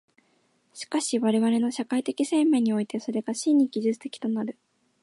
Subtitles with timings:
[0.73, 4.57] しかし我々の社会的生命において、それが真に技術的となる。